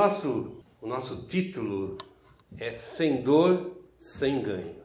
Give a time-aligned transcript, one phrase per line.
[0.00, 1.98] nosso, o nosso título
[2.56, 4.76] é Sem Dor, Sem Ganho.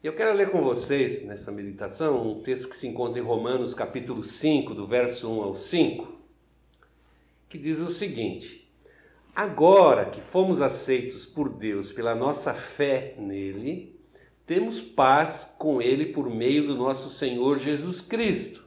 [0.00, 4.22] Eu quero ler com vocês nessa meditação um texto que se encontra em Romanos capítulo
[4.22, 6.12] 5, do verso 1 ao 5,
[7.48, 8.70] que diz o seguinte:
[9.34, 14.00] Agora que fomos aceitos por Deus pela nossa fé nele,
[14.46, 18.57] temos paz com ele por meio do nosso Senhor Jesus Cristo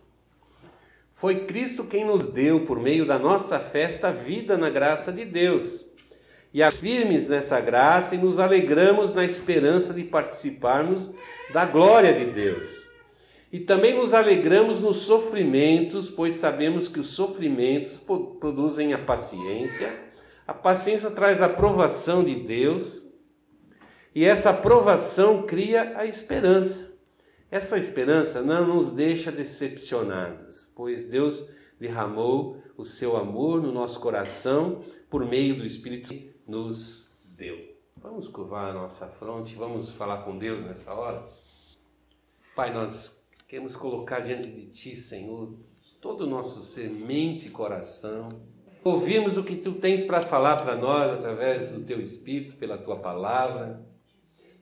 [1.21, 5.91] foi Cristo quem nos deu, por meio da nossa festa, vida na graça de Deus.
[6.51, 11.13] E afirmes nessa graça e nos alegramos na esperança de participarmos
[11.53, 12.89] da glória de Deus.
[13.51, 17.99] E também nos alegramos nos sofrimentos, pois sabemos que os sofrimentos
[18.39, 19.93] produzem a paciência.
[20.47, 23.13] A paciência traz a aprovação de Deus,
[24.15, 26.99] e essa aprovação cria a esperança.
[27.51, 34.79] Essa esperança não nos deixa decepcionados, pois Deus derramou o seu amor no nosso coração
[35.09, 37.57] por meio do Espírito que nos deu.
[37.97, 41.29] Vamos curvar a nossa fronte, vamos falar com Deus nessa hora.
[42.55, 45.53] Pai, nós queremos colocar diante de Ti, Senhor,
[45.99, 48.43] todo o nosso ser, mente e coração.
[48.81, 52.95] Ouvimos o que Tu tens para falar para nós através do Teu Espírito, pela Tua
[52.95, 53.90] palavra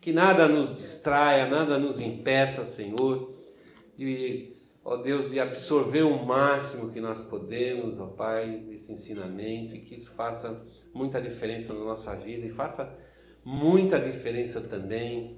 [0.01, 3.33] que nada nos distraia, nada nos impeça, Senhor,
[3.97, 4.47] de,
[4.83, 9.95] ó Deus, de absorver o máximo que nós podemos, ó Pai, desse ensinamento e que
[9.95, 12.97] isso faça muita diferença na nossa vida e faça
[13.43, 15.37] muita diferença também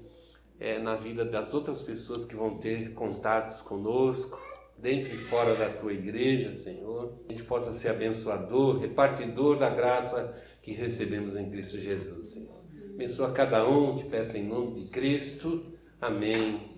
[0.60, 4.40] é, na vida das outras pessoas que vão ter contatos conosco,
[4.78, 7.18] dentro e fora da tua igreja, Senhor.
[7.28, 12.61] A gente possa ser abençoador, repartidor da graça que recebemos em Cristo Jesus, Senhor.
[13.02, 15.66] Abençoa cada um, te peço em nome de Cristo.
[16.00, 16.68] Amém.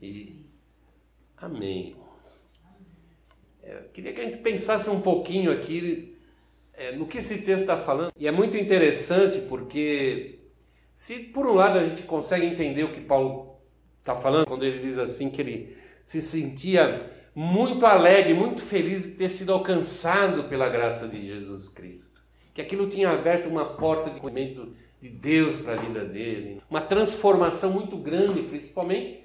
[0.00, 0.46] E
[1.36, 1.96] amém.
[3.60, 6.16] É, queria que a gente pensasse um pouquinho aqui
[6.76, 8.12] é, no que esse texto está falando.
[8.16, 10.38] E é muito interessante porque,
[10.92, 13.56] se por um lado a gente consegue entender o que Paulo
[13.98, 19.10] está falando, quando ele diz assim que ele se sentia muito alegre, muito feliz de
[19.16, 22.20] ter sido alcançado pela graça de Jesus Cristo.
[22.54, 26.80] Que aquilo tinha aberto uma porta de conhecimento de Deus para a vida dele, uma
[26.80, 29.22] transformação muito grande, principalmente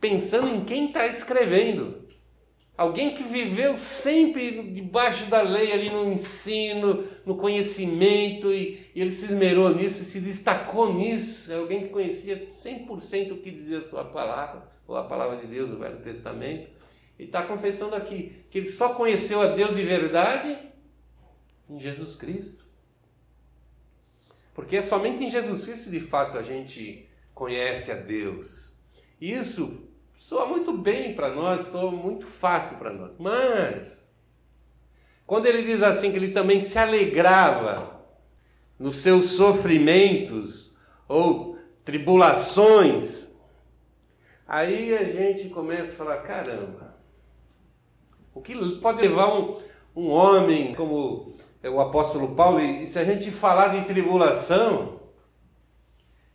[0.00, 2.04] pensando em quem está escrevendo.
[2.76, 9.12] Alguém que viveu sempre debaixo da lei, ali no ensino, no conhecimento, e, e ele
[9.12, 11.52] se esmerou nisso se destacou nisso.
[11.52, 15.46] É alguém que conhecia 100% o que dizia a sua palavra, ou a palavra de
[15.46, 16.68] Deus, o Velho Testamento.
[17.16, 20.58] E está confessando aqui que ele só conheceu a Deus de verdade
[21.70, 22.65] em Jesus Cristo.
[24.56, 28.80] Porque é somente em Jesus Cristo de fato a gente conhece a Deus.
[29.20, 29.86] Isso
[30.16, 33.18] soa muito bem para nós, soa muito fácil para nós.
[33.18, 34.24] Mas,
[35.26, 38.02] quando ele diz assim que ele também se alegrava
[38.78, 43.36] nos seus sofrimentos ou tribulações,
[44.48, 46.96] aí a gente começa a falar: caramba,
[48.32, 49.58] o que pode levar um,
[49.94, 55.00] um homem como o apóstolo Paulo, e se a gente falar de tribulação,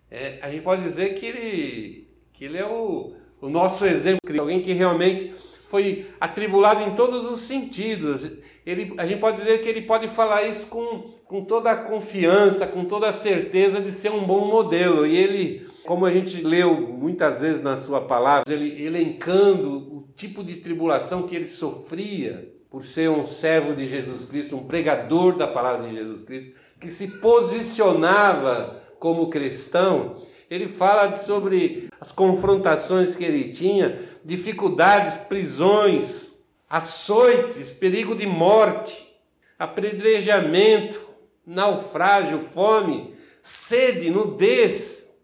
[0.09, 4.61] é, a gente pode dizer que ele, que ele é o, o nosso exemplo, alguém
[4.61, 5.33] que realmente
[5.71, 8.29] foi atribulado em todos os sentidos.
[8.65, 12.67] Ele, a gente pode dizer que ele pode falar isso com, com toda a confiança,
[12.67, 15.07] com toda a certeza de ser um bom modelo.
[15.07, 20.43] E ele, como a gente leu muitas vezes na sua palavra, ele elencando o tipo
[20.43, 25.45] de tribulação que ele sofria por ser um servo de Jesus Cristo, um pregador da
[25.45, 30.15] palavra de Jesus Cristo, que se posicionava como cristão,
[30.49, 39.19] ele fala sobre as confrontações que ele tinha, dificuldades, prisões, açoites, perigo de morte,
[39.59, 40.99] apedrejamento,
[41.45, 45.21] naufrágio, fome, sede, nudez,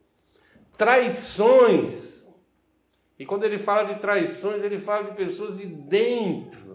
[0.78, 2.42] traições.
[3.18, 6.67] E quando ele fala de traições, ele fala de pessoas de dentro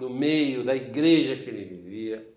[0.00, 2.34] no meio da igreja que ele vivia.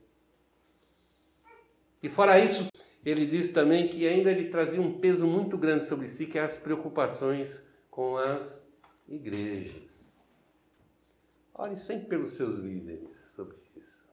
[2.01, 2.67] E fora isso,
[3.05, 6.41] ele diz também que ainda ele trazia um peso muito grande sobre si, que é
[6.41, 8.77] as preocupações com as
[9.07, 10.19] igrejas.
[11.53, 14.11] Ore sempre pelos seus líderes sobre isso.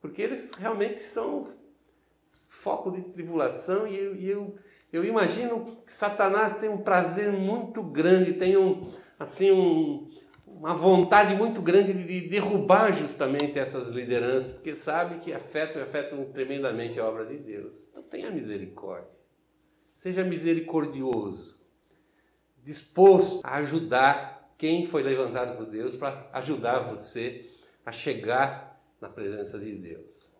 [0.00, 1.48] Porque eles realmente são
[2.46, 4.54] foco de tribulação e eu, eu,
[4.92, 10.11] eu imagino que Satanás tem um prazer muito grande, tem um, assim, um,
[10.62, 16.24] uma vontade muito grande de derrubar justamente essas lideranças, porque sabe que afetam e afetam
[16.26, 17.88] tremendamente a obra de Deus.
[17.90, 19.10] Então tenha misericórdia.
[19.96, 21.60] Seja misericordioso,
[22.62, 27.44] disposto a ajudar quem foi levantado por Deus para ajudar você
[27.84, 30.30] a chegar na presença de Deus.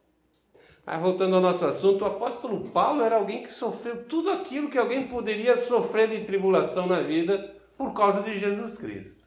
[0.86, 4.78] Mas voltando ao nosso assunto, o apóstolo Paulo era alguém que sofreu tudo aquilo que
[4.78, 9.21] alguém poderia sofrer de tribulação na vida por causa de Jesus Cristo.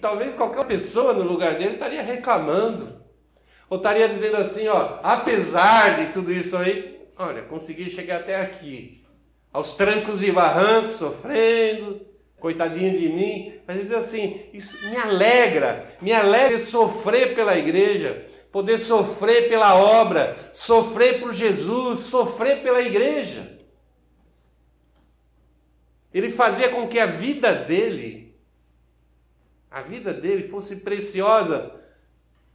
[0.00, 3.02] Talvez qualquer pessoa no lugar dele estaria reclamando,
[3.68, 9.04] ou estaria dizendo assim: ó, apesar de tudo isso aí, olha, consegui chegar até aqui,
[9.52, 12.00] aos trancos e barrancos, sofrendo,
[12.42, 18.26] coitadinho de mim, mas ele diz assim: isso me alegra, me alegra sofrer pela igreja,
[18.50, 23.58] poder sofrer pela obra, sofrer por Jesus, sofrer pela igreja.
[26.12, 28.31] Ele fazia com que a vida dele,
[29.72, 31.74] a vida dele fosse preciosa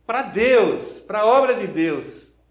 [0.06, 2.44] para Deus, para a obra de Deus.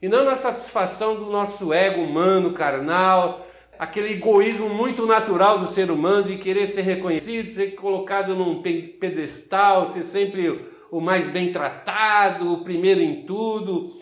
[0.00, 3.46] E não na satisfação do nosso ego humano, carnal,
[3.78, 9.86] aquele egoísmo muito natural do ser humano de querer ser reconhecido, ser colocado num pedestal,
[9.86, 13.92] ser sempre o mais bem tratado, o primeiro em tudo.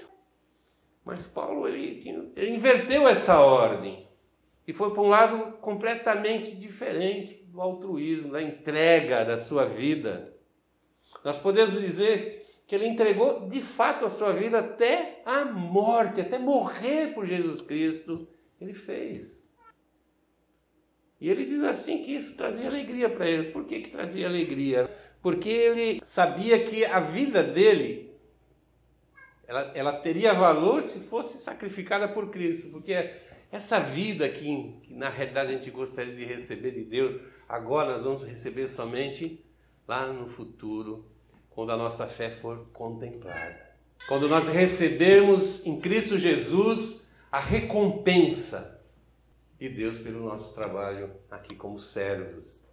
[1.05, 4.09] Mas Paulo ele, ele inverteu essa ordem
[4.67, 10.35] e foi para um lado completamente diferente do altruísmo, da entrega da sua vida.
[11.25, 16.39] Nós podemos dizer que ele entregou de fato a sua vida até a morte, até
[16.39, 18.27] morrer por Jesus Cristo.
[18.61, 19.53] Ele fez.
[21.21, 23.53] E ele diz assim que isso trazia alegria para ele.
[23.53, 24.91] Por que, que trazia alegria?
[25.23, 28.11] porque ele sabia que a vida dele
[29.47, 32.93] ela, ela teria valor se fosse sacrificada por Cristo, porque
[33.51, 37.15] essa vida que, que na realidade a gente gostaria de receber de Deus,
[37.53, 39.45] agora nós vamos receber somente
[39.87, 41.05] lá no futuro,
[41.51, 43.71] quando a nossa fé for contemplada.
[44.09, 48.83] Quando nós recebemos em Cristo Jesus a recompensa
[49.59, 52.71] de Deus pelo nosso trabalho aqui como servos.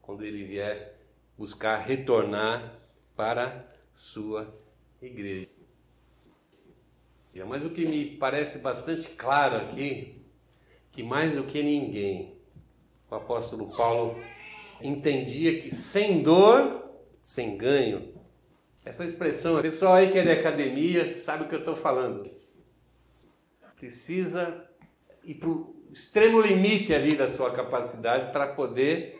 [0.00, 0.98] Quando Ele vier
[1.36, 2.80] buscar retornar
[3.14, 4.58] para sua
[5.02, 5.46] igreja.
[7.46, 10.24] Mas o que me parece bastante claro aqui,
[10.90, 12.39] que mais do que ninguém,
[13.10, 14.14] o apóstolo Paulo
[14.80, 16.90] entendia que sem dor,
[17.20, 18.14] sem ganho.
[18.84, 22.30] Essa expressão, pessoal aí que é de academia sabe o que eu estou falando.
[23.76, 24.64] Precisa
[25.24, 29.18] ir para o extremo limite ali da sua capacidade para poder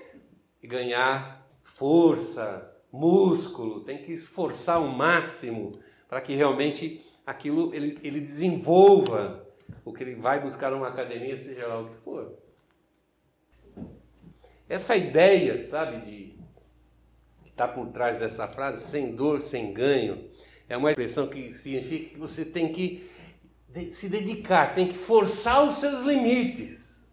[0.62, 5.78] ganhar força, músculo, tem que esforçar o máximo
[6.08, 9.46] para que realmente aquilo ele, ele desenvolva
[9.84, 12.36] o que ele vai buscar numa academia, seja lá o que for.
[14.70, 16.34] Essa ideia, sabe, de
[17.44, 20.30] que está por trás dessa frase, sem dor, sem ganho,
[20.66, 23.06] é uma expressão que significa que você tem que
[23.90, 27.12] se dedicar, tem que forçar os seus limites.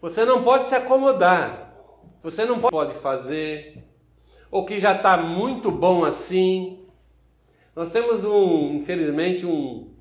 [0.00, 1.68] Você não pode se acomodar
[2.22, 3.84] você não pode fazer,
[4.50, 6.84] ou que já está muito bom assim.
[7.74, 9.94] Nós temos, um, infelizmente, um,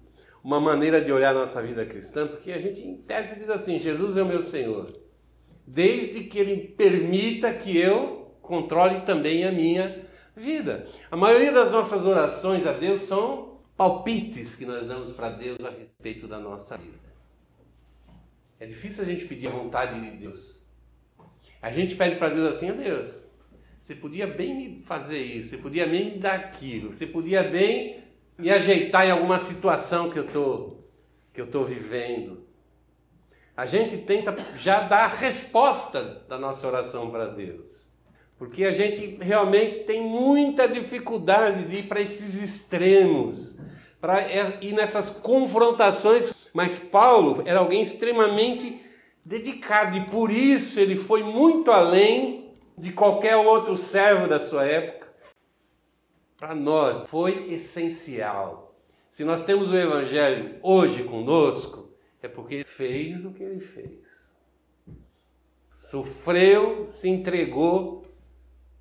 [0.44, 3.80] uma maneira de olhar a nossa vida cristã, porque a gente, em tese, diz assim:
[3.80, 4.94] Jesus é o meu Senhor,
[5.68, 10.88] desde que Ele permita que eu controle também a minha vida.
[11.12, 15.70] A maioria das nossas orações a Deus são palpites que nós damos para Deus a
[15.70, 16.96] respeito da nossa vida.
[18.58, 20.68] É difícil a gente pedir a vontade de Deus.
[21.62, 23.32] A gente pede para Deus assim, Deus,
[23.80, 28.04] você podia bem me fazer isso, você podia bem me dar aquilo, você podia bem
[28.38, 30.78] me ajeitar em alguma situação que eu tô,
[31.34, 32.47] que eu estou vivendo.
[33.58, 37.88] A gente tenta já dar a resposta da nossa oração para Deus.
[38.38, 43.58] Porque a gente realmente tem muita dificuldade de ir para esses extremos,
[44.00, 44.22] para
[44.62, 46.32] ir nessas confrontações.
[46.54, 48.80] Mas Paulo era alguém extremamente
[49.26, 55.08] dedicado, e por isso ele foi muito além de qualquer outro servo da sua época.
[56.38, 58.76] Para nós foi essencial.
[59.10, 61.87] Se nós temos o Evangelho hoje conosco,
[62.28, 64.36] é porque fez o que ele fez.
[65.72, 68.06] Sofreu, se entregou,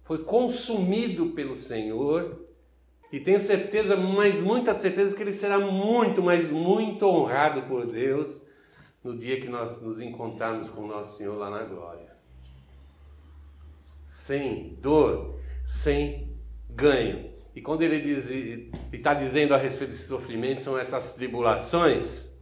[0.03, 2.45] foi consumido pelo Senhor
[3.11, 8.43] e tenho certeza, mas muita certeza, que ele será muito, mas muito honrado por Deus
[9.03, 12.17] no dia que nós nos encontrarmos com o nosso Senhor lá na glória.
[14.05, 16.37] Sem dor, sem
[16.69, 17.33] ganho.
[17.55, 22.36] E quando ele está dizendo a respeito desses sofrimentos, são essas tribulações.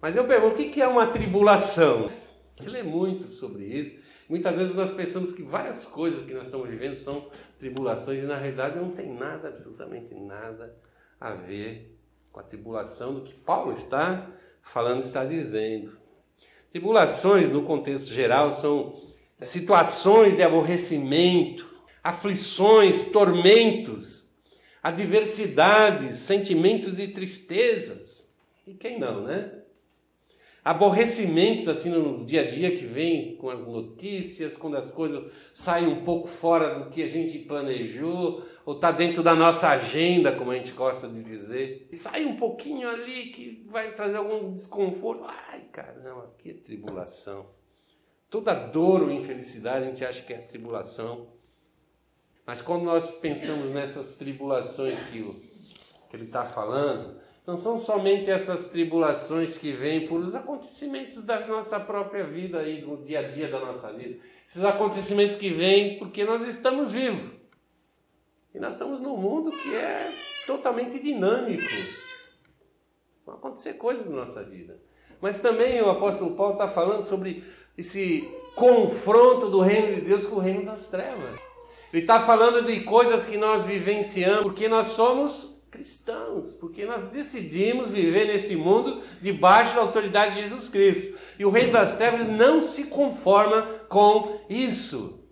[0.00, 2.10] Mas eu pergunto, o que é uma tribulação?
[2.58, 4.02] A gente lê muito sobre isso.
[4.28, 7.28] Muitas vezes nós pensamos que várias coisas que nós estamos vivendo são
[7.58, 10.74] tribulações e na realidade não tem nada, absolutamente nada
[11.20, 11.98] a ver
[12.32, 14.30] com a tribulação do que Paulo está
[14.62, 15.98] falando está dizendo.
[16.70, 18.94] Tribulações, no contexto geral, são
[19.42, 21.66] situações de aborrecimento,
[22.02, 24.38] aflições, tormentos,
[24.82, 28.36] adversidades, sentimentos e tristezas.
[28.66, 29.59] E quem não, né?
[30.62, 35.88] Aborrecimentos assim no dia a dia que vem com as notícias, quando as coisas saem
[35.88, 40.50] um pouco fora do que a gente planejou, ou está dentro da nossa agenda, como
[40.50, 41.88] a gente gosta de dizer.
[41.90, 45.24] Sai um pouquinho ali que vai trazer algum desconforto.
[45.26, 47.46] Ai, caramba, que tribulação.
[48.28, 51.26] Toda dor ou infelicidade a gente acha que é tribulação.
[52.46, 55.34] Mas quando nós pensamos nessas tribulações que, o,
[56.10, 57.18] que ele está falando,
[57.50, 62.80] não são somente essas tribulações que vêm por os acontecimentos da nossa própria vida aí,
[62.80, 64.20] do dia a dia da nossa vida.
[64.46, 67.40] Esses acontecimentos que vêm porque nós estamos vivos.
[68.54, 70.14] E nós estamos num mundo que é
[70.46, 71.64] totalmente dinâmico.
[73.26, 74.80] Vão acontecer coisas na nossa vida.
[75.20, 77.42] Mas também o apóstolo Paulo está falando sobre
[77.76, 81.40] esse confronto do reino de Deus com o reino das trevas.
[81.92, 87.90] Ele está falando de coisas que nós vivenciamos porque nós somos cristãos, porque nós decidimos
[87.90, 91.18] viver nesse mundo debaixo da autoridade de Jesus Cristo.
[91.38, 95.24] E o reino das trevas não se conforma com isso.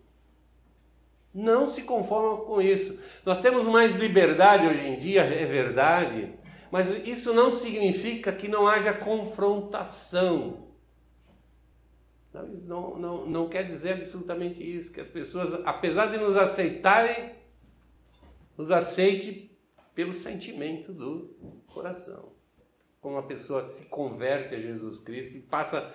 [1.35, 3.01] Não se conforma com isso.
[3.27, 6.33] Nós temos mais liberdade hoje em dia, é verdade,
[6.71, 10.69] mas isso não significa que não haja confrontação.
[12.65, 17.33] Não, não, não quer dizer absolutamente isso, que as pessoas, apesar de nos aceitarem,
[18.57, 19.49] nos aceite
[19.99, 21.35] pelo sentimento do
[21.67, 22.33] coração.
[23.01, 25.93] Como uma pessoa se converte a Jesus Cristo e passa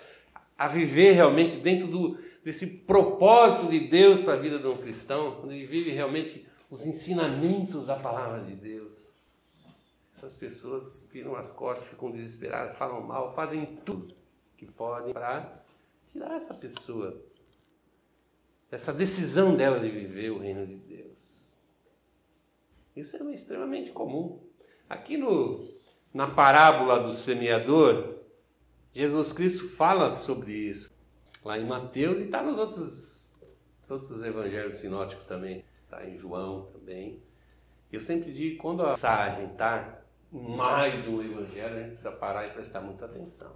[0.57, 5.37] a viver realmente dentro do, desse propósito de Deus para a vida de um cristão,
[5.39, 9.15] quando ele vive realmente os ensinamentos da palavra de Deus.
[10.13, 14.13] Essas pessoas viram as costas, ficam desesperadas, falam mal, fazem tudo
[14.57, 15.63] que podem para
[16.11, 17.23] tirar essa pessoa
[18.69, 21.42] dessa decisão dela de viver o reino de Deus.
[22.95, 24.39] Isso é extremamente comum.
[24.87, 25.67] Aqui no,
[26.13, 28.19] na parábola do semeador,
[28.93, 30.91] Jesus Cristo fala sobre isso.
[31.43, 33.41] Lá em Mateus e está nos outros,
[33.79, 35.63] nos outros evangelhos sinóticos também.
[35.83, 37.21] Está em João também.
[37.91, 42.51] Eu sempre digo quando a mensagem está mais um evangelho, a gente precisa parar e
[42.51, 43.55] prestar muita atenção.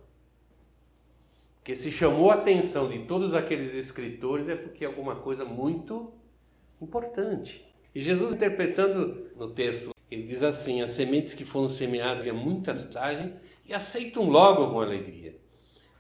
[1.56, 6.14] Porque se chamou a atenção de todos aqueles escritores é porque é alguma coisa muito
[6.80, 7.67] importante.
[7.98, 12.72] E Jesus interpretando no texto, ele diz assim: as sementes que foram semeadas via muita
[12.72, 13.34] passagem
[13.68, 15.36] e aceitam logo com alegria,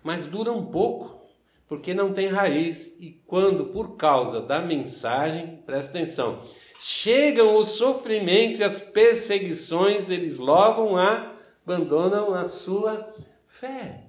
[0.04, 1.20] mas duram pouco,
[1.68, 6.44] porque não tem raiz, e quando por causa da mensagem, presta atenção,
[6.80, 13.12] chegam o sofrimento e as perseguições, eles logo abandonam a sua
[13.48, 14.04] fé.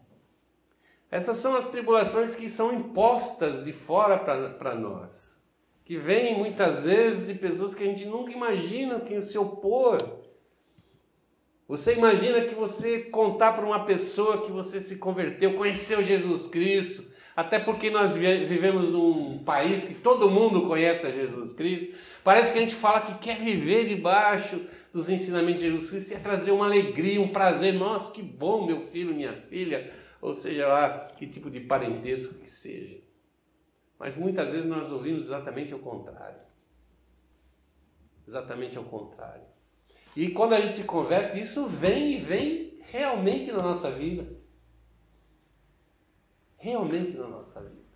[1.10, 5.37] Essas são as tribulações que são impostas de fora para nós
[5.88, 10.18] que vem muitas vezes de pessoas que a gente nunca imagina que se opor.
[11.66, 17.10] Você imagina que você contar para uma pessoa que você se converteu, conheceu Jesus Cristo,
[17.34, 21.96] até porque nós vivemos num país que todo mundo conhece a Jesus Cristo.
[22.22, 24.60] Parece que a gente fala que quer viver debaixo
[24.92, 27.72] dos ensinamentos de Jesus Cristo e é trazer uma alegria, um prazer.
[27.72, 29.90] Nossa, que bom, meu filho, minha filha,
[30.20, 33.07] ou seja lá, que tipo de parentesco que seja.
[33.98, 36.40] Mas muitas vezes nós ouvimos exatamente o contrário.
[38.26, 39.42] Exatamente ao contrário.
[40.14, 44.26] E quando a gente converte, isso vem e vem realmente na nossa vida.
[46.56, 47.88] Realmente na nossa vida.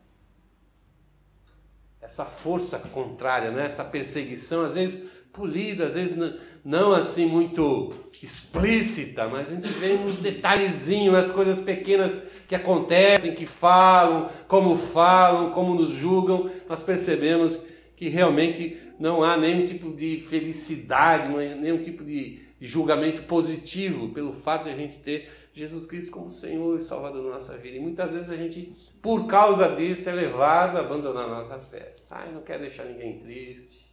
[2.01, 3.67] Essa força contrária, né?
[3.67, 6.17] essa perseguição, às vezes polida, às vezes
[6.65, 13.35] não assim muito explícita, mas a gente vê nos detalhezinhos, nas coisas pequenas que acontecem,
[13.35, 17.63] que falam, como falam, como nos julgam, nós percebemos
[17.97, 24.65] que realmente não há nenhum tipo de felicidade, nenhum tipo de, julgamento positivo pelo fato
[24.65, 27.77] de a gente ter Jesus Cristo como Senhor e Salvador da nossa vida.
[27.77, 28.73] E muitas vezes a gente,
[29.03, 31.95] por causa disso, é levado a abandonar a nossa fé.
[32.09, 33.87] Ai, não quero deixar ninguém triste.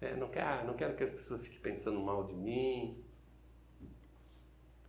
[0.00, 2.96] É, não, quero, ah, não quero que as pessoas fiquem pensando mal de mim.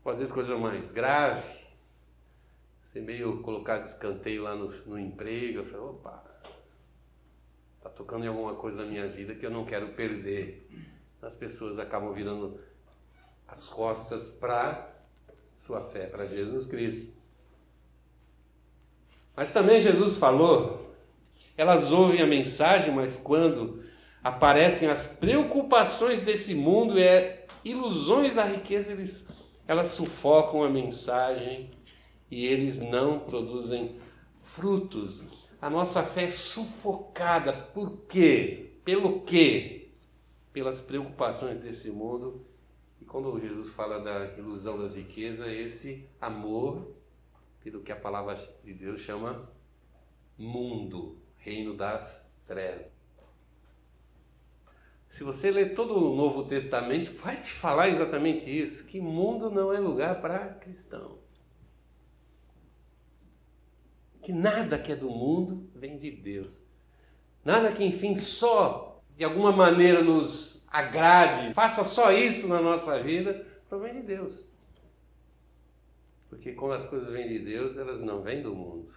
[0.03, 1.62] Ou às vezes coisa mais grave
[2.81, 5.60] ser meio colocado escanteio lá no, no emprego.
[5.60, 6.24] Eu falei, opa,
[7.81, 10.67] tá tocando em alguma coisa na minha vida que eu não quero perder.
[11.22, 12.60] As pessoas acabam virando
[13.48, 14.89] as costas para
[15.55, 17.13] sua fé, para Jesus Cristo.
[19.36, 20.93] Mas também Jesus falou,
[21.55, 23.84] elas ouvem a mensagem, mas quando
[24.24, 29.29] aparecem as preocupações desse mundo e é ilusões da riqueza, eles,
[29.72, 31.70] elas sufocam a mensagem
[32.30, 33.98] e eles não produzem
[34.38, 35.25] frutos.
[35.62, 37.54] A nossa fé é sufocada.
[37.54, 38.74] Por quê?
[38.84, 39.82] Pelo quê?
[40.54, 42.46] pelas preocupações desse mundo.
[43.00, 46.92] E quando Jesus fala da ilusão das riquezas, esse amor
[47.62, 49.50] pelo que a palavra de Deus chama
[50.38, 53.00] mundo, reino das trevas.
[55.12, 59.72] Se você ler todo o Novo Testamento, vai te falar exatamente isso: que mundo não
[59.72, 61.20] é lugar para cristão.
[64.22, 66.62] Que nada que é do mundo vem de Deus.
[67.44, 73.46] Nada que, enfim, só de alguma maneira nos agrade, faça só isso na nossa vida,
[73.68, 74.50] provém de Deus.
[76.30, 78.89] Porque quando as coisas vêm de Deus, elas não vêm do mundo.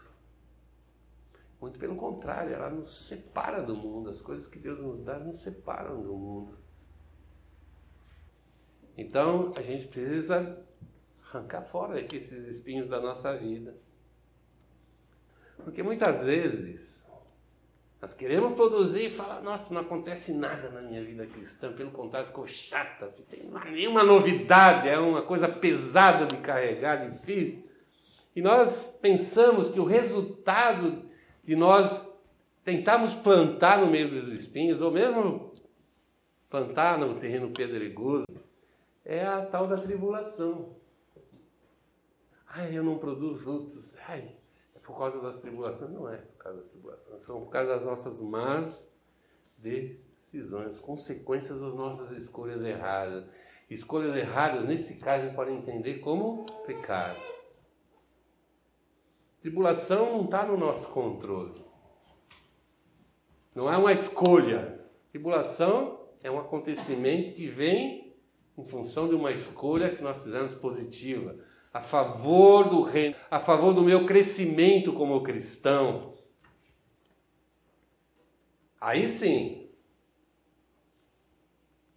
[1.64, 4.11] Muito pelo contrário, ela nos separa do mundo.
[4.11, 6.59] As coisas que Deus nos dá nos separam do mundo.
[8.99, 10.62] Então a gente precisa
[11.26, 13.75] arrancar fora esses espinhos da nossa vida.
[15.64, 17.11] Porque muitas vezes
[17.99, 22.28] nós queremos produzir e falar, nossa, não acontece nada na minha vida cristã, pelo contrário,
[22.28, 27.71] ficou chata, não tem nenhuma novidade, é uma coisa pesada de carregar, difícil.
[28.37, 31.03] E nós pensamos que o resultado
[31.44, 32.22] de nós
[32.64, 35.52] tentarmos plantar no meio dos espinhos, ou mesmo
[36.48, 38.26] plantar no terreno pedregoso,
[39.04, 40.76] é a tal da tribulação.
[42.48, 43.96] Ai, eu não produzo frutos.
[44.08, 44.36] Ai,
[44.74, 45.90] é por causa das tribulações.
[45.90, 47.24] Não é por causa das tribulações.
[47.24, 49.00] São por causa das nossas más
[49.58, 53.24] decisões, consequências das nossas escolhas erradas.
[53.68, 57.18] Escolhas erradas, nesse caso, a gente pode entender como pecado.
[59.44, 61.62] Tribulação não está no nosso controle.
[63.54, 64.82] Não é uma escolha.
[65.10, 68.16] Tribulação é um acontecimento que vem
[68.56, 71.36] em função de uma escolha que nós fizemos positiva,
[71.74, 76.14] a favor do reino, a favor do meu crescimento como cristão.
[78.80, 79.68] Aí sim.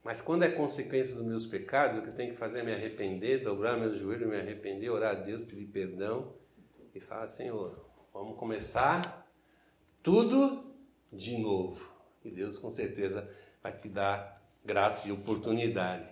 [0.03, 2.73] Mas quando é consequência dos meus pecados, o que eu tenho que fazer é me
[2.73, 6.35] arrepender, dobrar meus joelhos, me arrepender, orar a Deus, pedir perdão
[6.97, 9.27] e fala: Senhor, vamos começar
[10.01, 10.65] tudo
[11.11, 11.91] de novo.
[12.23, 13.29] E Deus com certeza
[13.61, 16.09] vai te dar graça e oportunidade.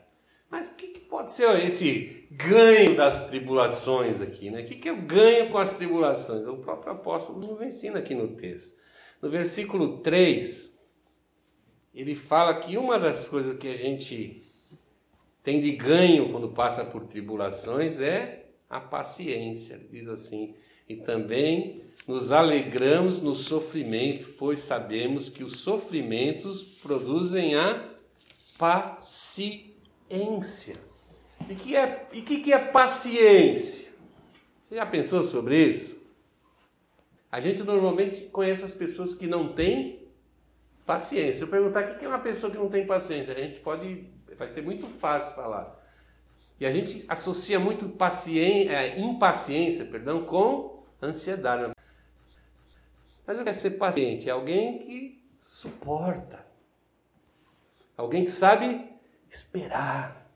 [0.50, 4.50] Mas o que, que, pode ser esse ganho das tribulações aqui?
[4.50, 4.62] Né?
[4.62, 6.48] O que, que eu ganho com as tribulações?
[6.48, 8.80] O próprio apóstolo nos ensina aqui no texto.
[9.22, 10.86] No versículo 3,
[11.94, 14.44] ele fala que uma das coisas que a gente
[15.42, 19.76] tem de ganho quando passa por tribulações é a paciência.
[19.76, 20.56] Ele diz assim:
[20.88, 27.96] e também nos alegramos no sofrimento, pois sabemos que os sofrimentos produzem a
[28.58, 29.76] paciência.
[31.50, 33.96] E que é, e que, que é paciência?
[34.62, 36.06] Você já pensou sobre isso?
[37.32, 40.08] A gente normalmente conhece as pessoas que não têm
[40.86, 41.44] paciência.
[41.44, 44.48] Eu perguntar o que é uma pessoa que não tem paciência, a gente pode, vai
[44.48, 45.84] ser muito fácil falar.
[46.60, 51.74] E a gente associa muito paciência, é, impaciência, perdão, com ansiedade.
[53.26, 54.30] Mas o que é ser paciente?
[54.30, 56.46] Alguém que suporta.
[57.98, 58.90] Alguém que sabe
[59.30, 60.30] esperar.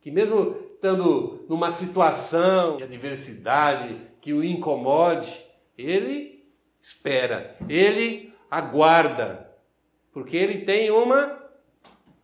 [0.00, 5.44] Que mesmo estando numa situação de adversidade que o incomode,
[5.76, 6.48] ele
[6.80, 9.54] espera, ele aguarda,
[10.12, 11.38] porque ele tem uma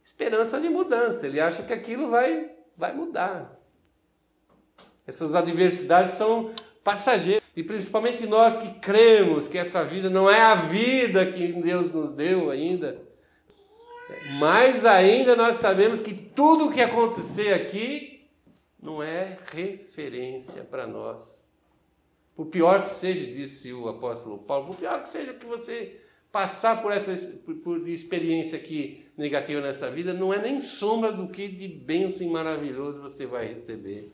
[0.03, 3.61] esperança de mudança, ele acha que aquilo vai, vai mudar.
[5.07, 6.53] Essas adversidades são
[6.87, 7.43] passageiro.
[7.57, 12.13] E principalmente nós que cremos que essa vida não é a vida que Deus nos
[12.13, 13.03] deu ainda.
[14.39, 18.29] Mais ainda nós sabemos que tudo o que acontecer aqui
[18.81, 21.45] não é referência para nós.
[22.37, 26.83] Por pior que seja, disse o apóstolo Paulo, por pior que seja que você passar
[26.83, 27.17] por essa
[27.65, 33.03] por experiência aqui negativa nessa vida, não é nem sombra do que de bênção maravilhoso
[33.03, 34.13] você vai receber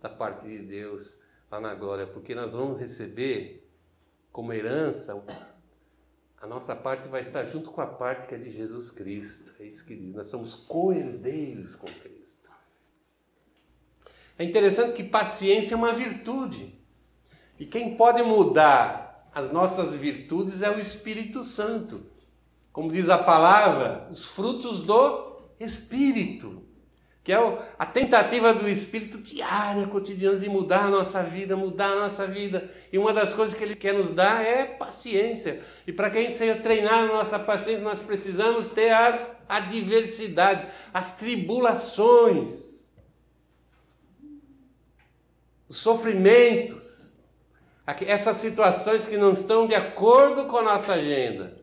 [0.00, 1.23] da parte de Deus
[1.54, 3.70] lá na glória, porque nós vamos receber
[4.32, 5.24] como herança,
[6.40, 9.54] a nossa parte vai estar junto com a parte que é de Jesus Cristo.
[9.60, 12.50] É isso que diz, nós somos co-herdeiros com Cristo.
[14.36, 16.76] É interessante que paciência é uma virtude.
[17.58, 22.04] E quem pode mudar as nossas virtudes é o Espírito Santo.
[22.72, 26.63] Como diz a palavra, os frutos do Espírito
[27.24, 32.00] que é a tentativa do Espírito diária, cotidiana, de mudar a nossa vida, mudar a
[32.00, 32.70] nossa vida.
[32.92, 35.64] E uma das coisas que ele quer nos dar é paciência.
[35.86, 40.66] E para que a gente seja treinado na nossa paciência, nós precisamos ter as adversidades,
[40.92, 42.92] as tribulações,
[45.66, 47.20] os sofrimentos,
[48.06, 51.56] essas situações que não estão de acordo com a nossa agenda,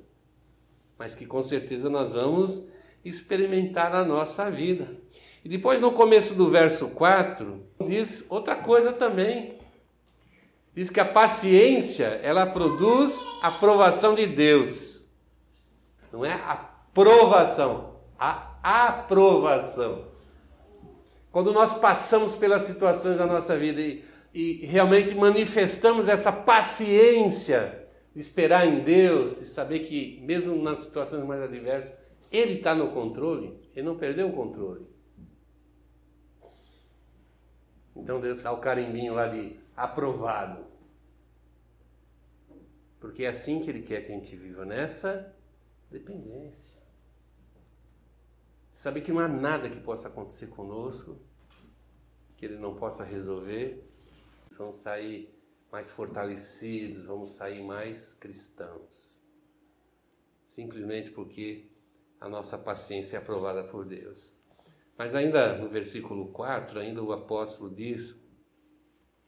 [0.97, 2.71] mas que com certeza nós vamos
[3.05, 4.99] experimentar na nossa vida.
[5.43, 9.59] E depois, no começo do verso 4, diz outra coisa também.
[10.73, 15.13] Diz que a paciência, ela produz a aprovação de Deus.
[16.13, 16.55] Não é a
[16.93, 20.05] provação, a aprovação.
[21.31, 28.21] Quando nós passamos pelas situações da nossa vida e, e realmente manifestamos essa paciência de
[28.21, 32.01] esperar em Deus, de saber que mesmo nas situações mais adversas,
[32.31, 34.90] Ele está no controle, Ele não perdeu o controle.
[38.01, 40.65] Então Deus dá o carimbinho lá de aprovado.
[42.99, 45.35] Porque é assim que Ele quer que a gente viva, nessa
[45.89, 46.81] dependência.
[48.71, 51.19] Saber que não há nada que possa acontecer conosco
[52.37, 53.87] que Ele não possa resolver.
[54.57, 55.31] Vamos sair
[55.71, 59.29] mais fortalecidos, vamos sair mais cristãos.
[60.43, 61.69] Simplesmente porque
[62.19, 64.40] a nossa paciência é aprovada por Deus.
[65.01, 68.23] Mas ainda no versículo 4, ainda o apóstolo diz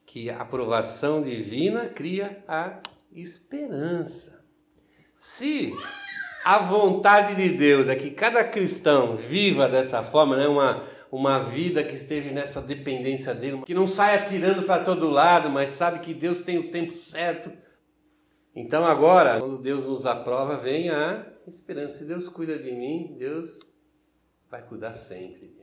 [0.06, 2.80] que a aprovação divina cria a
[3.12, 4.46] esperança.
[5.18, 5.74] Se
[6.46, 11.84] a vontade de Deus é que cada cristão viva dessa forma, né, uma, uma vida
[11.84, 16.14] que esteve nessa dependência dele, que não sai atirando para todo lado, mas sabe que
[16.14, 17.52] Deus tem o tempo certo.
[18.56, 21.98] Então agora, quando Deus nos aprova, vem a esperança.
[21.98, 23.74] Se Deus cuida de mim, Deus
[24.52, 25.62] vai cuidar sempre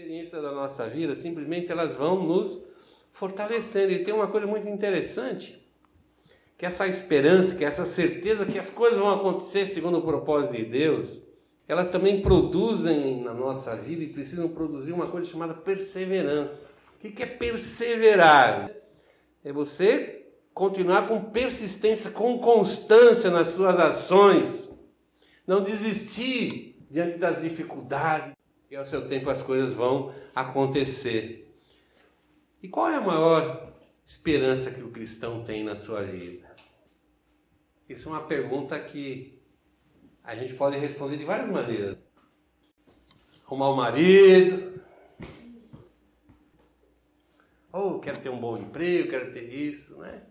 [0.00, 2.68] experiências da nossa vida, simplesmente elas vão nos
[3.10, 3.90] fortalecendo.
[3.90, 5.60] E tem uma coisa muito interessante,
[6.56, 10.66] que essa esperança, que essa certeza que as coisas vão acontecer segundo o propósito de
[10.66, 11.24] Deus,
[11.66, 16.74] elas também produzem na nossa vida e precisam produzir uma coisa chamada perseverança.
[16.94, 18.70] O que é perseverar?
[19.44, 24.88] É você continuar com persistência, com constância nas suas ações,
[25.44, 28.38] não desistir diante das dificuldades,
[28.70, 31.48] e ao seu tempo as coisas vão acontecer.
[32.62, 33.72] E qual é a maior
[34.04, 36.48] esperança que o cristão tem na sua vida?
[37.88, 39.40] Isso é uma pergunta que
[40.22, 41.96] a gente pode responder de várias maneiras.
[43.46, 44.82] Arrumar um marido.
[47.72, 50.26] Ou oh, quero ter um bom emprego, quero ter isso, né?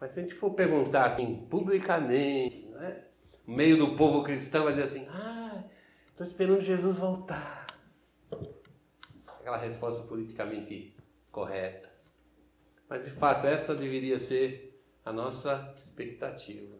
[0.00, 3.04] Mas se a gente for perguntar assim, publicamente, né?
[3.46, 5.45] No meio do povo cristão vai dizer assim, ah,
[6.16, 7.66] Estou esperando Jesus voltar.
[9.38, 10.96] Aquela resposta politicamente
[11.30, 11.90] correta.
[12.88, 16.74] Mas de fato, essa deveria ser a nossa expectativa,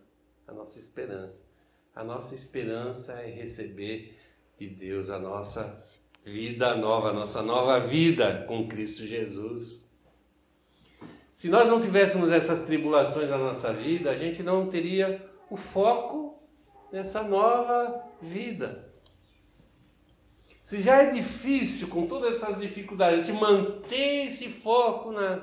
[0.49, 1.51] a nossa esperança.
[1.95, 4.19] A nossa esperança é receber
[4.59, 5.85] de Deus a nossa
[6.25, 9.99] vida nova, a nossa nova vida com Cristo Jesus.
[11.35, 16.43] Se nós não tivéssemos essas tribulações na nossa vida, a gente não teria o foco
[16.91, 18.96] nessa nova vida.
[20.67, 25.41] Se já é difícil, com todas essas dificuldades, gente manter esse foco na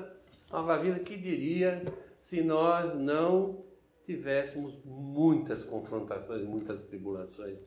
[0.52, 1.82] nova vida, que diria
[2.20, 3.64] se nós não
[4.02, 7.62] tivéssemos muitas confrontações, muitas tribulações?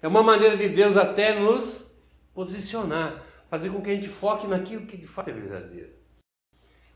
[0.00, 2.00] É uma maneira de Deus até nos
[2.32, 5.90] posicionar, fazer com que a gente foque naquilo que de fato é verdadeiro.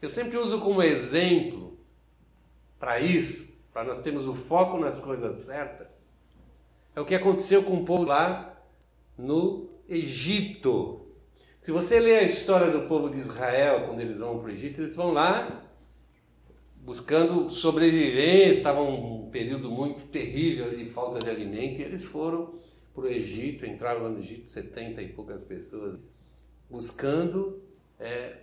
[0.01, 1.77] Eu sempre uso como exemplo
[2.79, 6.09] para isso, para nós termos o foco nas coisas certas,
[6.94, 8.54] é o que aconteceu com o povo lá
[9.16, 11.07] no Egito.
[11.61, 14.81] Se você ler a história do povo de Israel, quando eles vão para o Egito,
[14.81, 15.64] eles vão lá
[16.77, 22.55] buscando sobrevivência, estavam um período muito terrível de falta de alimento, e eles foram
[22.94, 25.98] para o Egito, entraram no Egito 70 e poucas pessoas,
[26.68, 27.62] buscando
[27.98, 28.37] é,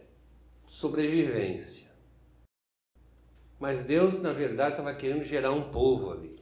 [0.65, 1.91] sobrevivência.
[3.59, 6.40] Mas Deus, na verdade, estava querendo gerar um povo ali.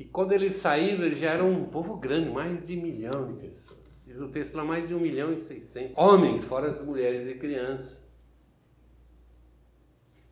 [0.00, 3.34] E quando eles saíram, eles já eram um povo grande, mais de um milhão de
[3.34, 4.02] pessoas.
[4.06, 7.34] Diz o texto lá, mais de um milhão e seiscentos homens, fora as mulheres e
[7.34, 8.10] crianças.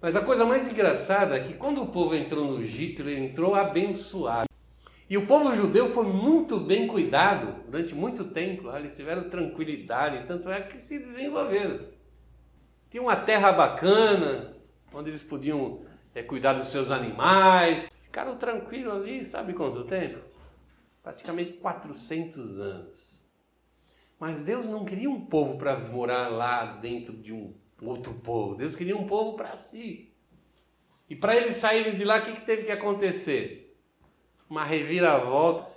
[0.01, 3.55] Mas a coisa mais engraçada é que quando o povo entrou no Egito, ele entrou
[3.55, 4.49] abençoado.
[5.11, 8.75] E o povo judeu foi muito bem cuidado durante muito tempo.
[8.75, 11.81] Eles tiveram tranquilidade, tanto é que se desenvolveram.
[12.89, 14.57] Tinha uma terra bacana,
[14.95, 15.83] onde eles podiam
[16.15, 17.87] é, cuidar dos seus animais,
[18.19, 20.19] Ficaram tranquilos ali, sabe quanto tempo?
[21.05, 23.33] Praticamente 400 anos.
[24.19, 28.57] Mas Deus não queria um povo para morar lá dentro de um outro povo.
[28.57, 30.13] Deus queria um povo para si.
[31.09, 33.79] E para eles saírem de lá, o que, que teve que acontecer?
[34.51, 35.71] Uma reviravolta.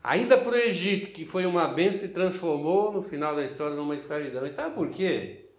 [0.00, 3.96] Ainda para o Egito, que foi uma benção, se transformou no final da história numa
[3.96, 4.46] escravidão.
[4.46, 5.50] E sabe por quê?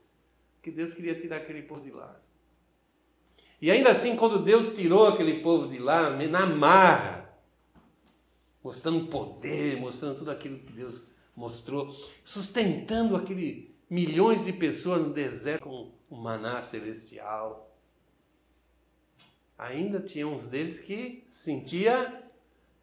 [0.54, 2.18] Porque Deus queria tirar aquele povo de lá.
[3.62, 7.30] E ainda assim, quando Deus tirou aquele povo de lá, na marra,
[8.64, 11.94] mostrando poder, mostrando tudo aquilo que Deus mostrou,
[12.24, 17.76] sustentando aquele milhões de pessoas no deserto com o maná celestial.
[19.58, 22.24] Ainda tinha uns deles que sentia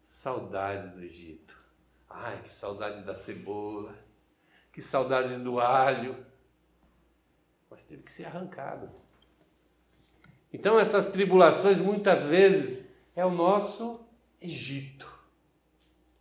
[0.01, 1.57] saudade do Egito.
[2.09, 3.97] Ai, que saudade da cebola,
[4.71, 6.25] que saudades do alho.
[7.69, 8.89] Mas teve que ser arrancado.
[10.51, 14.07] Então, essas tribulações muitas vezes é o nosso
[14.39, 15.11] Egito,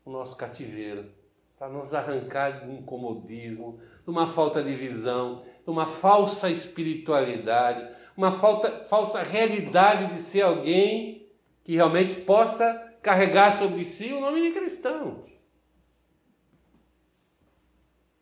[0.04, 1.10] o nosso cativeiro,
[1.58, 7.94] para nos arrancar de um comodismo, de uma falta de visão, de uma falsa espiritualidade,
[8.16, 11.28] uma falta, falsa realidade de ser alguém
[11.62, 15.24] que realmente possa carregar sobre si o nome de cristão.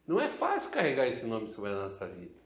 [0.06, 2.43] Não é fácil carregar esse nome sobre a nossa vida.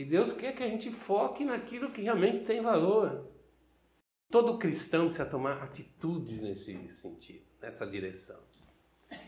[0.00, 3.26] E Deus quer que a gente foque naquilo que realmente tem valor.
[4.30, 8.38] Todo cristão precisa tomar atitudes nesse sentido, nessa direção.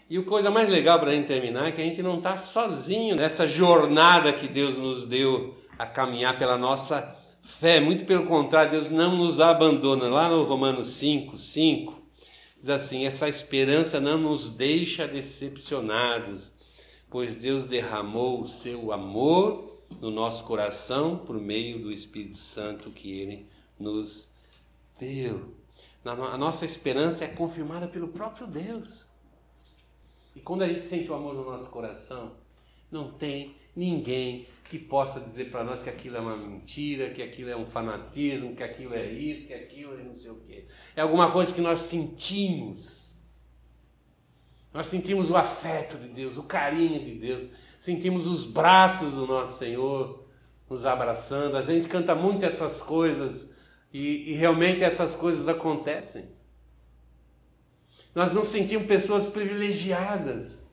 [0.09, 2.39] E a coisa mais legal para a gente terminar é que a gente não está
[2.39, 7.79] sozinho nessa jornada que Deus nos deu a caminhar pela nossa fé.
[7.79, 10.09] Muito pelo contrário, Deus não nos abandona.
[10.09, 12.03] Lá no Romanos 5, 5,
[12.59, 16.55] diz assim: essa esperança não nos deixa decepcionados,
[17.11, 23.21] pois Deus derramou o seu amor no nosso coração por meio do Espírito Santo que
[23.21, 23.47] Ele
[23.79, 24.35] nos
[24.99, 25.55] deu.
[26.05, 29.11] A nossa esperança é confirmada pelo próprio Deus.
[30.35, 32.33] E quando a gente sente o amor no nosso coração,
[32.91, 37.51] não tem ninguém que possa dizer para nós que aquilo é uma mentira, que aquilo
[37.51, 40.65] é um fanatismo, que aquilo é isso, que aquilo é não sei o quê.
[40.97, 43.21] É alguma coisa que nós sentimos.
[44.73, 47.47] Nós sentimos o afeto de Deus, o carinho de Deus
[47.83, 50.25] sentimos os braços do nosso Senhor
[50.71, 51.57] nos abraçando.
[51.57, 53.57] A gente canta muito essas coisas
[53.93, 56.31] e, e realmente essas coisas acontecem.
[58.15, 60.71] Nós não sentimos pessoas privilegiadas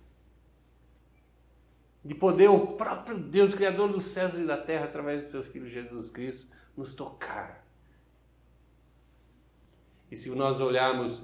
[2.06, 5.68] de poder o próprio Deus, Criador dos céus e da terra, através do seu Filho
[5.68, 7.66] Jesus Cristo, nos tocar.
[10.12, 11.24] E se nós olharmos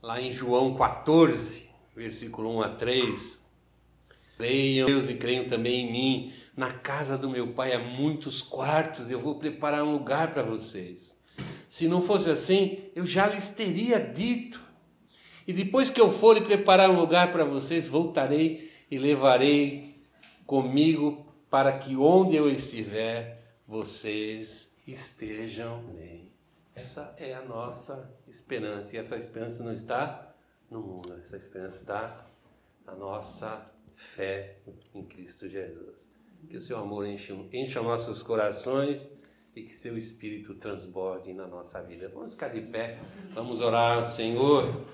[0.00, 3.45] lá em João 14, versículo 1 a 3,
[4.36, 6.32] Creiam em Deus e creiam também em mim.
[6.56, 11.22] Na casa do meu pai há muitos quartos, eu vou preparar um lugar para vocês.
[11.68, 14.60] Se não fosse assim, eu já lhes teria dito.
[15.46, 20.02] E depois que eu for e preparar um lugar para vocês, voltarei e levarei
[20.46, 26.32] comigo para que onde eu estiver, vocês estejam bem.
[26.74, 28.94] Essa é a nossa esperança.
[28.94, 30.34] E essa esperança não está
[30.70, 32.26] no mundo, essa esperança está
[32.84, 34.58] na nossa fé
[34.94, 36.10] em Cristo Jesus.
[36.48, 39.18] Que o seu amor encha, nossos corações
[39.54, 42.08] e que seu Espírito transborde na nossa vida.
[42.14, 42.98] Vamos ficar de pé,
[43.34, 44.86] vamos orar ao Senhor.